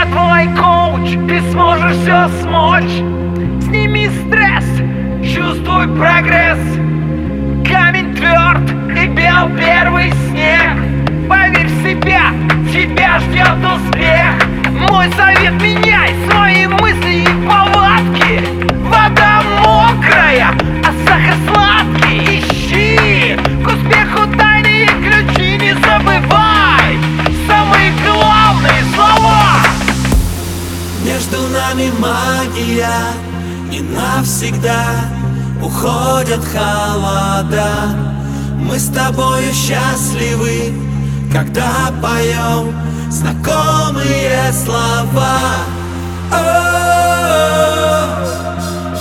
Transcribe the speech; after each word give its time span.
Я 0.00 0.06
твой 0.06 0.46
коуч, 0.56 1.10
ты 1.28 1.42
сможешь 1.52 1.96
все 1.96 2.28
смочь. 2.40 3.64
Сними 3.64 4.08
стресс, 4.08 4.64
чувствуй 5.22 5.88
прогресс 5.88 6.58
Между 31.04 31.38
нами 31.48 31.90
магия 31.98 32.90
И 33.72 33.80
навсегда 33.80 34.84
уходят 35.62 36.44
холода. 36.44 37.96
Мы 38.56 38.78
с 38.78 38.88
тобою 38.88 39.50
счастливы 39.52 40.74
Когда 41.32 41.90
поем 42.02 42.74
знакомые 43.10 44.52
слова. 44.52 45.38
О, 46.32 46.36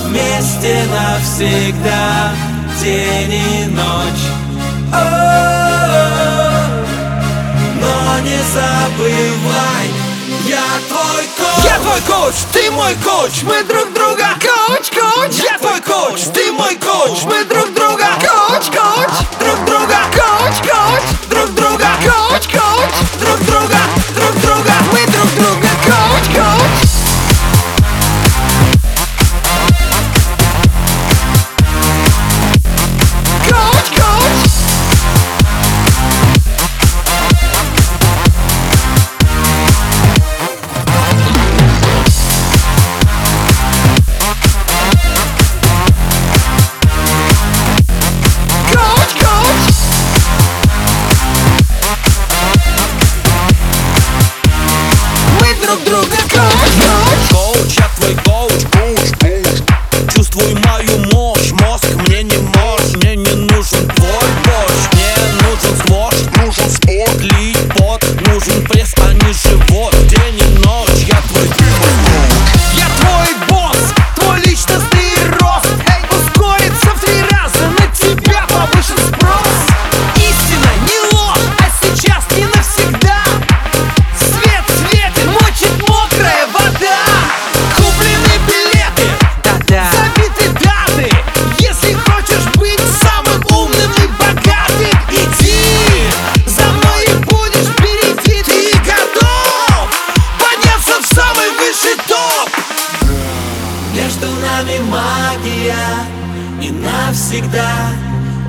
Вместе 0.06 0.86
навсегда 0.90 2.32
День 2.82 3.34
и 3.34 3.66
ночь. 3.66 4.26
О, 4.94 4.98
Но 7.82 8.20
не 8.22 8.40
забывай 8.54 9.69
твой 11.82 12.02
коуч, 12.02 12.36
ты 12.54 12.72
мой 12.72 12.96
коуч, 13.04 13.44
мы 13.44 13.64
друг 13.64 13.94
друга. 13.94 14.28
Коуч, 14.40 14.90
коуч. 14.90 15.36
Я 15.44 15.58
твой 15.58 15.82
коуч, 15.82 16.22
ты 16.34 16.52
мой 16.52 16.76
коуч, 16.76 17.24
мы 17.24 17.44
друг 17.46 17.74
друга 17.74 17.89
коуч 60.40 60.60
Чувствуй 60.60 60.89
нами 104.60 104.80
магия 104.90 105.76
И 106.62 106.72
навсегда 106.72 107.72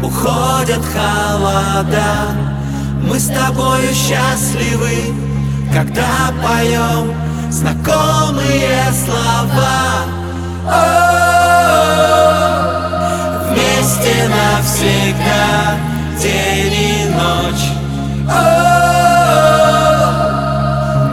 уходят 0.03 0.83
холода. 0.85 2.35
Мы 3.03 3.19
с 3.19 3.29
тобою 3.29 3.89
счастливы 3.95 5.15
Когда 5.73 6.33
поем 6.43 7.15
знакомые 7.51 8.93
слова. 9.05 10.05
О, 10.67 10.77
Вместе 13.51 14.29
навсегда 14.29 15.77
День 16.21 16.75
и 16.75 17.09
ночь. 17.09 17.67
О, 18.29 18.35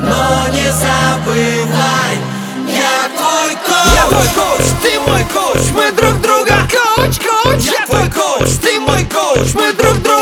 Но 0.01 0.47
не 0.53 0.67
забывай 0.71 1.66
Shme 9.47 9.71
druk 9.77 9.97
druk 10.03 10.16